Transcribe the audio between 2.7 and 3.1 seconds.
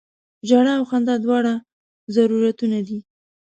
دي.